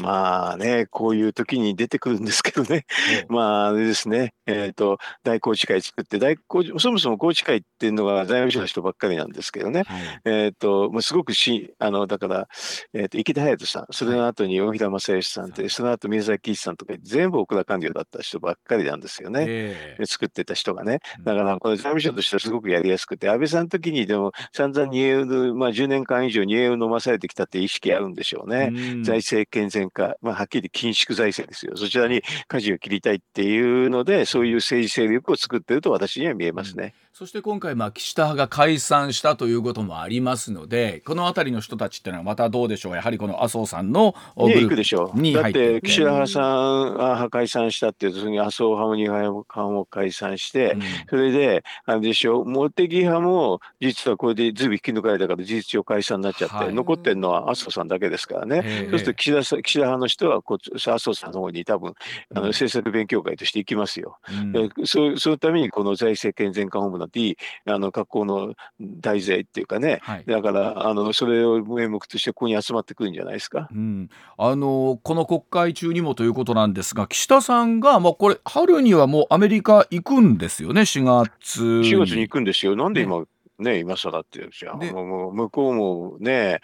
[0.00, 2.84] まあね、こういう時に出てくるんですけどね、
[3.28, 12.48] まああれですね、えっ、ー、と、大宏池会作って、大宏そもそも宏池会っていうのが財務省の人ばっかりなんですけどね、はい、えっ、ー、と、まあ、すごくし、あの、だから、
[12.92, 21.00] えっ、ー、と、池田隼人さん、それの後に大平正義さんって、その後宮崎一さんとか、全部奥田官僚だった人ばっかりなんですよね、えー、作ってた人がね。
[21.24, 28.70] だから、この財務省としてはすごくやりやすくて、安倍さんの時にでも散々煮えう、まあ10年間以上煮えう飲まされてきたって意識あるんでしょうね。
[28.72, 31.76] う財政健全か、まあ、はっきり緊縮財政ですよ。
[31.76, 36.94] そちらに舵を切りたいっていうので、そういう政治勢力を作ってると私には見えますね。
[36.94, 45.32] うんそして今回、まあ、岸田派が解散したということもありますので、この辺りの人たちっていうのは、またどうでしょう、やはりこの麻生さんのに行くでしょう。
[45.34, 58.88] だって、岸田派さんが解散したっていうと、麻生派も二派も解散して、うん、それで、あれでしょう、茂木派も実はこれでずいぶん引き抜かれたから、事実上解散になっちゃって、はい、残ってるのは麻生さんだけですからね。
[58.88, 61.92] そうすると岸田、岸田派の人はこう、麻生さんの方に多分、
[62.34, 64.16] あの政策勉強会として行きますよ。
[64.54, 82.76] うん、そそのためにこの財政健全化本部なんていい、あの格好の大勢っていうかね、はい、だからあのそれを名目としてここに集まってくるんじゃないですか、うん、あのこの国会中にもということなんですが岸田さんが、まあ、これ春にはもうアメリカ行くんですよね？4月4月に行くんですよ。
[82.76, 83.26] なんで今、ね
[83.58, 86.60] ね、今更ってじゃあ、もう向こうもね、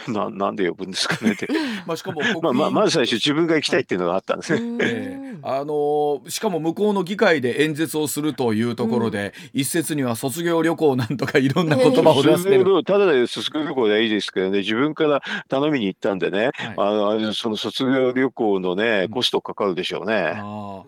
[0.08, 1.48] ななんで呼ぶんですかねって。
[1.86, 4.78] まあしかも まあまあまず最初自分が行きたいっていうのがあったんですね。
[4.80, 12.64] えー、あのしかも向こうの議会で演説をするというところで、うん、一説には卒業旅行なんとかいろんな言葉を出してる。
[12.84, 20.32] ただで卒業旅行でいいですけどね自分から頼みに行ったんでね、はい、あのその卒業旅行のねコストかかるでしょうね。
[20.36, 20.82] あ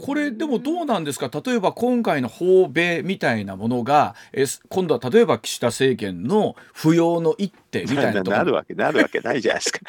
[0.00, 1.30] これでもどうなんですか？
[1.44, 9.80] 例えば今回の訪米みたいなものがえ今度は例えば岸田政権の不要の一手みたいなところなるわけなるわけないじゃないですか。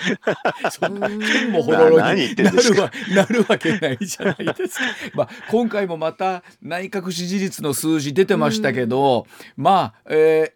[0.71, 4.86] そんな剣もほろろになるわなるわけないじゃないですか。
[5.13, 10.55] まあ今回もまた内閣支持率の数字出てましたけど、まあ、えー、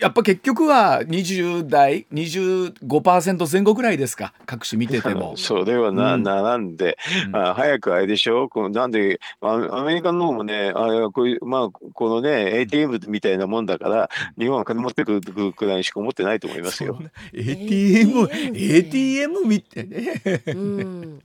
[0.00, 5.36] やっぱ結局は20代25%前後ぐらいですか各種見てても。
[5.38, 8.48] それはな,、ん、なんで、うん、あ早くあれでしょ？
[8.48, 16.98] このなんでアメリカの方もねあこういうまあこのね ATM みたいなもんだから日本は金持ってくるくらいしか思ってないと思いますよ。
[17.32, 20.22] ATM ATM 見てね。
[20.46, 21.20] うん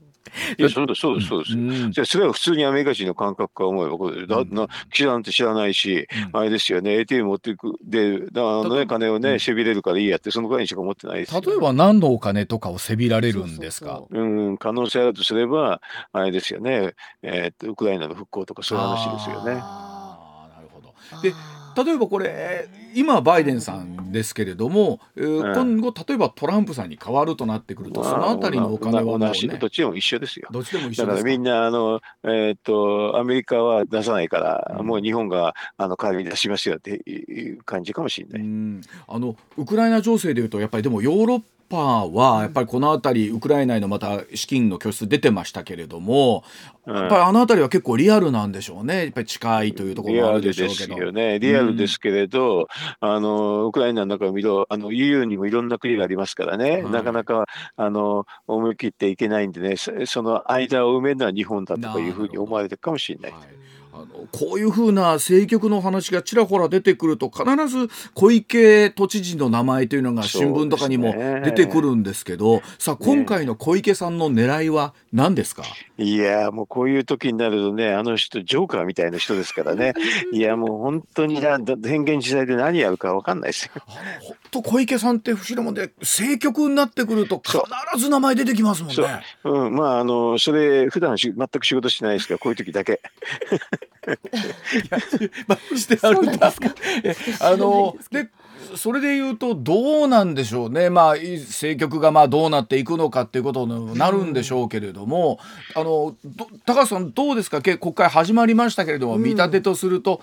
[0.57, 1.57] いや、そうです、そうです、そうです。
[1.57, 14.03] うん、じゃそれは普通にアメリカ人の感覚か思えばこれ、だな岸田なんて知らないし、うん、あれですよね、ATM 持っていく、で、だあのね、金をね、せびれるからいいやって、そのぐらいにしか思ってないです例えば何のお金とかをせびられるんですか？
[14.09, 15.81] うん、可能性あるとすれば、
[16.13, 19.59] あれですよね、えー、っと、ウクライナの復興とかそういう話ですよね。
[19.61, 20.93] ああ、なるほど。
[21.21, 21.33] で
[21.75, 30.49] 例えばこれ今バイデンさんですけれども、えー、今後例えばトランプさんに変わるとなってくると、そのあたりのお金はもう、ね、どっちでも一緒ですよ。
[30.51, 38.81] どっちでも一緒だからみんなあの、えー、っとアメリカは出さないから、うん、もう日本があの代わりに出しますよっていう感じかもしれない。
[39.07, 46.43] あのウクライナ情勢でいうとやっぱりでもヨーロッパはやっぱりこの辺りウクライナへのまた資金の拠出出てましたけれども、
[46.85, 50.95] やっぱりあの辺りは結構リアルなんでしょうねやっぱり近いというところもあるでしょうけど。
[50.95, 51.39] リアルですよね。
[51.39, 52.67] リアルですけれど、
[53.01, 57.45] うん、あのウクライナの中もいろあの EU にもいろんな国がありますからね、はい、なかなか
[57.77, 63.33] あの思い切っていけないんでねその間を埋めるのは日本だとかいうふうに思われてるかもしれない。
[63.93, 79.93] あのこういうふうな政局の話がちらほら出てくると必ず小池都知事の名前というのが新聞とかにも出てくるんですけど、ね、さあ今回の小池さんの狙いは何ですか、ね、いやもうこういう時になるとねあの人ジョーカーみたいな人ですからね
[80.31, 83.71] いやもう本当に変幻自在で何やるか分かんないですよ。
[83.85, 87.59] 本当小池さんって不思議なもんで政局になってくると必
[87.97, 89.03] ず名前出てきますもんね。
[89.43, 93.01] ううん、まああのそれ普段し全く仕事してないですからこういう時だけ。
[95.47, 96.53] まあ、してあるんだ。
[97.41, 98.29] あので
[98.75, 105.39] それで言うとどうなんでしょうね、まあ、政局がまあどうなっていくのかっていうことになるんでしょうけれども、
[105.75, 106.15] うん、あの
[106.65, 107.61] 高橋さんどうですか？
[107.61, 110.21] 国会始まりましたけれども、うん、見立てとすると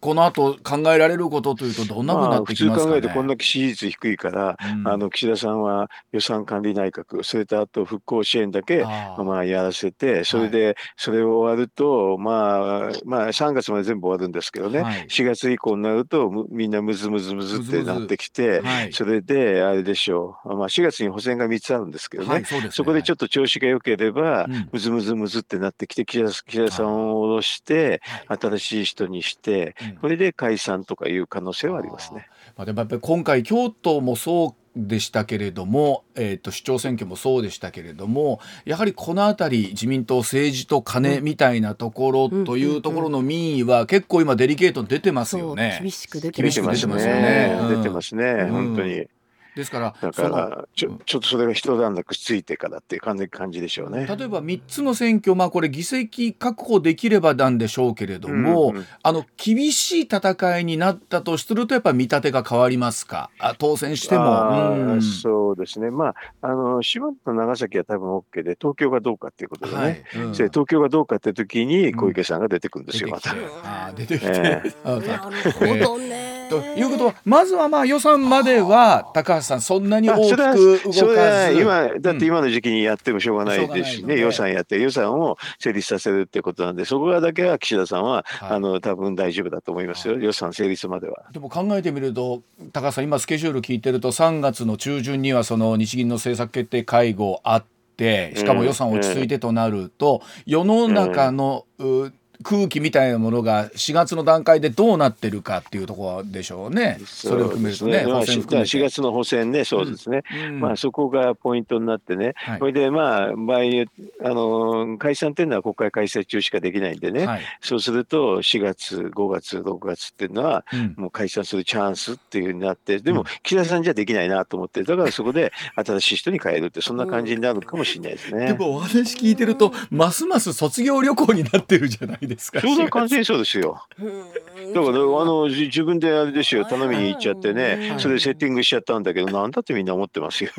[0.00, 32.28] この後考えられることというとどんなふうになってきますか、ね、まあ、普通考えてこんだけ支持率低いから、うん、あの岸田さんは予算管理内閣それとあと復興支援だけまあ、やらせてそれでそれを終わると、まあ、まあ3月まで全部終わるんですけどね、はい、4月以降になるとみんなムズムズムズってなってきて、はい、それであれでしょう、まあ、4月に補選が3つあるんですけどねはいそね、そこでちょっと調子が良ければ、ムズムズムズってなってきて岸田岸田さんを下ろして、新しい人にして、これで解散とかいう可能性はありますね。
[32.56, 45.78] まあ、でもやっぱり今回京都もそうでしたけれども、えーと、市長選挙もそうでしたけれどもやはりこの辺り自民党政治と金みたいなところというところの民意は結構今デリケートに出てますよね。
[45.80, 47.56] 厳しく出てますね。
[47.68, 48.48] 出てますね。
[48.50, 49.06] 本当に。
[49.54, 54.06] ですからだからちょちょっとそれが一段落ついてからっていう感じ感じでしょうね。
[54.06, 63.30] 例えば3つの選挙、まあ、これ議席確保できればなんでしょうけれども、うんうん、あの厳しい戦いになったとするとやっぱり見立てが変わりますか？
[63.38, 65.90] あ当選しても、うん、そうですね。
[65.90, 70.04] まああの島と長崎は多分 OK で東京がどうかっていうことでね、はい。
[70.24, 73.34] うん、東京がどうかって時に小池さんが出てくるんですよ、うん、また。
[73.64, 81.60] あ出てきて、え ー、なるほどねということはまずはまあ予算までは高橋さんそんなに大きく動かず。
[81.60, 91.24] 今だって今の時期にやってもしょうがないですしね、うん、予算やって予算を成立させるってことなんでそこがだけは岸田さんは、はい、あの多分大丈夫だと思いますよ、予算成立までは。
[91.32, 92.42] でも考えてみると
[92.72, 97.64] 高橋さん今スケジュール聞いてると3月の中旬にはその日銀の政策決定会合あっ
[97.96, 106.98] てしかも予算落ち着いてとなると、世の中の、うん空気みたいなものが4月の段階でどうなってるかっていうところでしょうね。
[107.04, 108.04] それを含めるとね。
[108.06, 110.22] まあ、4月の補選ね、そうですね。
[110.48, 112.32] うん、まあそこがポイントになってね。
[112.36, 113.86] はい、それでまあ場合に
[114.22, 117.26] あの解散っていうのは国会開催中しかできないんでね。
[117.26, 120.64] はい、そうすると4月、5月、6月っていうのは、
[120.96, 128.46] もう解散するチャンスっていうふうになって、でも岸田さんじゃできないなと思って、だからそこで新しい人に変えるってそんな感じになるかもしれないですね。
[128.46, 132.60] でもお話聞いてるとますます卒業旅行になってるじゃないですか。
[132.60, 133.82] ちょうど完成そうですよ。
[133.98, 140.50] だからあの自分であれですよ頼みに行っちゃってね、それでセッティングしちゃったんだけどなんだってみんな思ってますよ。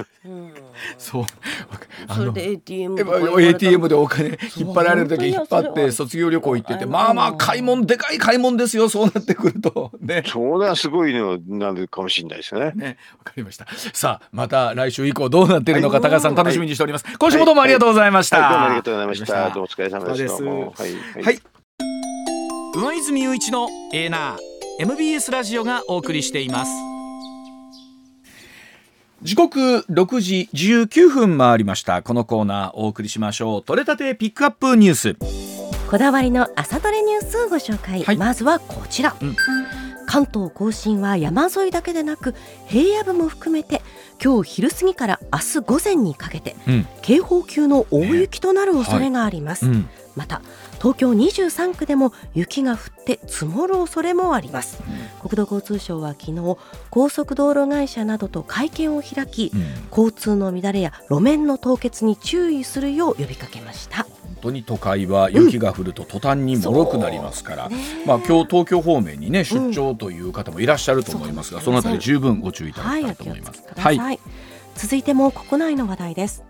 [0.97, 1.25] そう。
[2.13, 3.05] それで ATM で
[3.47, 10.23] ATM でお金引っ張られる時引っ張って卒業旅行行っててまあまあ買い物でかい買い物ですよそうなってくると ね。
[10.25, 12.71] そうだすごいのなるかもしれないですね。
[12.75, 13.65] ねわかりました。
[13.93, 17.05] さあまた来週以降どうなってるのか、高橋さん楽しみにしております。
[17.17, 18.49] 今週もどうもありがとうございました。
[18.49, 19.49] どうもありがとうございました。
[19.49, 20.43] どうもお疲れ様です。
[20.43, 21.23] はい。
[21.23, 21.39] はい
[22.75, 24.37] 上泉雄一のエーナー
[24.81, 26.94] MBS ラジオがお送りしています
[29.25, 32.03] 時刻6時19分回りました。
[32.03, 33.63] このコーナーお送りしましょう。
[33.63, 35.17] 取れたてピックアップニュース。
[35.89, 39.35] こだわりの朝トレニュースをご紹介、はい、まずはこちら、うん、
[40.05, 42.35] 関東甲信は山沿いだけでなく
[42.67, 43.81] 平野部も含めて
[44.23, 50.43] 今日昼過ぎから明日午前にかけて、うん、警報級の大雪となる恐れがあります、はいうん、また
[50.85, 56.57] 東京23区でも雪が降って積もる恐れもあります、うん、国土交通省は昨日
[56.91, 64.03] 高速道路会社などと会見を開き、うん、交通の乱れや路面の凍結に注意するよう呼びかけました。
[64.03, 67.73] 本当に都会は雪が降ると途端にもろくなりますから、うん。
[68.05, 73.63] まあ今日東京方面にね出張という方もいらっしゃると思いますが、そのあたり十分ご注意いただきたいと思います。
[73.75, 74.19] はい、はい、
[74.75, 76.43] 続いても国内の話題です。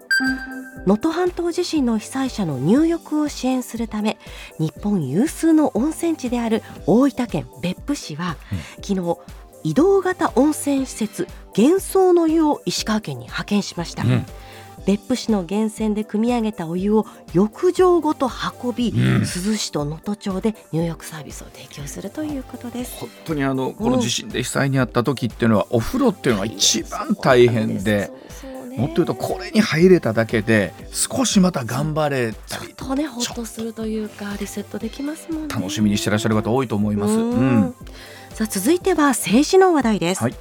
[0.86, 4.18] 能登半島地震の被災者の入浴を支援するため
[4.59, 9.18] 日本有数の温泉地である大分県別府市は、うん、昨日
[9.63, 14.26] 移動型温泉施設幻想の湯を石川県に派遣しました、うん、
[14.86, 18.30] 別府市の源泉で汲み上げたお湯を浴場ごと
[18.63, 22.99] 運び、うん、珠洲市と能登町で入浴サービスを提供するということです。
[22.99, 28.11] 本当にあのこの地震で被災にあった時っていうのは、お風呂っていうのが一番大変で。
[28.78, 37.13] もっと言うとこれに入れただけで少しまた頑張れたりちょっとねほっとするというかリセットできますもん、ね、楽しみにしてらっしゃる方多いと思います。
[37.13, 37.76] うん、
[38.30, 40.21] さあ続いては政治の話題です。
[40.21, 40.36] はい。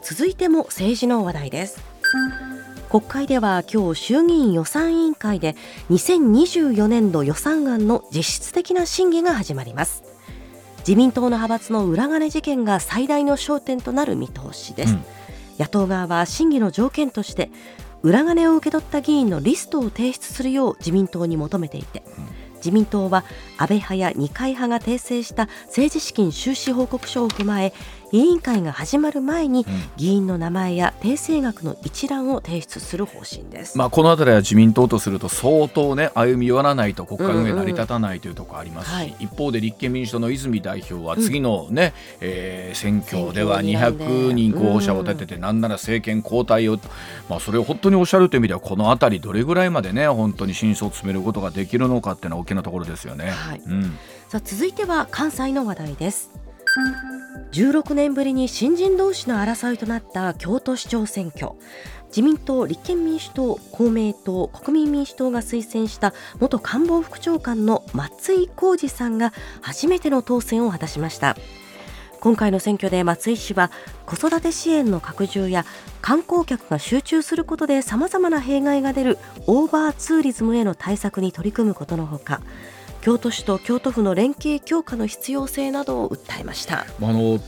[0.03, 1.79] 続いても政治の話題です。
[2.89, 5.57] 国会では今日衆議院予算委員会で
[5.91, 10.05] 2024年度予算案の実質的な審議が始まります
[10.87, 15.05] 自民党の派閥の裏金事件が最大の焦点となる見通しです、うん。
[15.59, 17.51] 野党側は審議の条件として
[18.03, 22.05] 裏金を受け取った議員のリストを提出するよう自民党に求めていて、
[22.59, 23.25] 自民党は
[23.59, 27.73] 安倍派や二階派が訂正した政治資金収支報告書を踏まえ
[28.13, 33.77] 委員会が始まる前に議員の名前や訂正額の一覧を提出する方針です。
[33.77, 39.25] まあ、この辺りは自民党とすると相当ね歩み寄らないと国会運営成り立たないというところありますし、うんうんはい。
[39.25, 46.79] 一方で立憲民主党の泉代表は次のね、えー選挙では選挙にらんで200人候補者を立ててなんなら政権交代を、
[47.29, 53.31] まあ、それを本当におっしゃるという意味ではこの辺りどれぐらいまでね本当に真相を詰めることができるのかっていうのは大きなところですよね。
[53.31, 53.63] はい。
[53.67, 53.99] うん。
[54.29, 56.31] さあ続いては関西の話題です
[57.53, 61.53] 16年ぶりに新人同士の争いとなった京都市長選挙。
[62.09, 71.37] 自民党、立憲民主党、公明党、国民民主党が推薦した元官房副長官の松井浩二さんが初めての当選を果たしました。
[72.21, 73.71] 今回の選挙で松井氏は
[74.05, 75.65] 子育て支援の拡充や
[76.01, 82.41] 観光客が集中することでさまざまな弊害が出るオーバーツーリズムへの対策に取り組むことのほか
[83.07, 86.81] 京都市と京都府の連携強化の必要性などを訴えました。
[86.81, 87.39] あの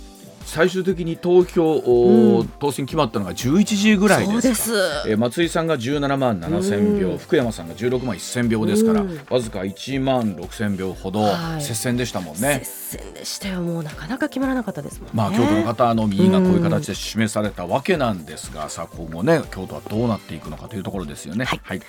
[0.44, 4.72] 最終的に投票、うん当選決まったのが11時ぐらいそうです。
[5.08, 12.60] えー松井さんが17万7000票、うん福山さんが16万1000票ですから、うんわずか1万6000票ほどはい接戦でしたもんね。
[12.62, 13.60] 接戦でしたよ。
[13.60, 15.10] もうなかなか決まらなかったですもんね。
[15.12, 21.46] まあ、京都の方の民意がこういう形で示されたわけなんですが、さあ今後ね京都はどうなっていくのかというところですよね。
[21.46, 21.80] はいはい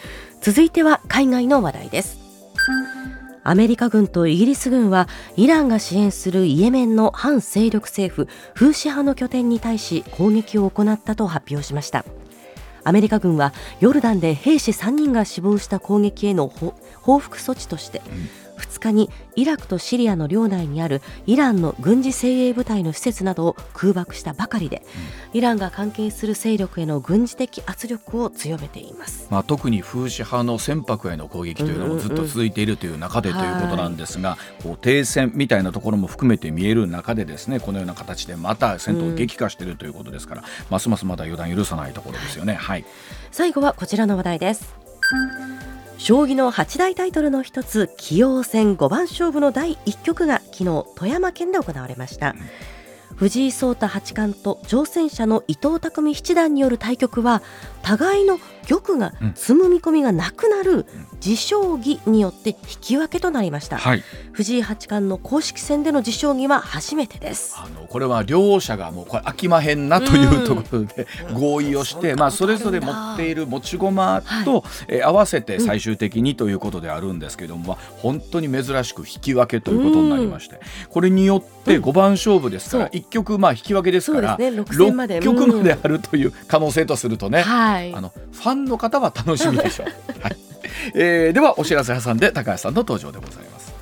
[0.42, 2.18] 続いては海外の話題です
[3.44, 12.06] アメリカ軍とイギリス軍はイランが支援するイエメンの反勢力政府フーシ派の拠点に対し攻撃を行ったと発表しました。
[12.84, 18.02] アメリカ軍はヨルダンで兵士3人が死亡した攻撃への報報復措置として、
[18.60, 24.84] 2日にイラクとシリアの領内にあるイランの軍事精鋭部隊の施設などを空爆したばかりで、
[25.34, 29.28] イランが関係する勢力への軍事的圧力を強めています。
[29.30, 42.54] まあ、特に風刺派の船舶への攻撃というのもずっと続いているという中でということなんですが、こう停戦みたいなところも含めて見える中でですねこのような形でまた戦闘を激化しているということですから、ますますまだ予断許さないところですよね。
[42.54, 42.86] はい
[43.32, 44.76] 最後はこちらの話題です
[46.00, 52.36] 将棋の八大タイトルの一つ棋王戦五番勝負の第一局が昨日富山県で行われました。
[53.18, 57.42] 藤井聡太八冠と挑戦者の伊藤匠七段による対局は
[57.82, 58.40] 互いの
[58.70, 59.34] 玉がうん。
[59.36, 60.86] 積む見込みがなくなる
[61.20, 64.04] 持将棋によって引き分けとなりました、はい。
[64.32, 67.56] 藤井八冠の公式戦での持将棋は初めてです。
[67.58, 80.60] あのこれは両者がもうこれ飽きまへんなというところで 合意をして、まあ、それぞれ持っている持ち駒と、えー合わせて最終的にということであるんですけども、まあ本当に珍しく引き分けということになりまして、
[80.90, 83.00] これによって5番勝負ですから、そう。
[83.00, 84.52] 1局まあ引き分けですからね。
[84.52, 85.20] 六戦まで。
[85.20, 87.94] 6局まであるという可能性とするとね、はい。
[87.94, 89.88] あのファンの方は楽しみでしょう。
[90.22, 90.38] はい
[90.94, 93.74] えーではお知らせ挟んで高橋さんの登場でございます。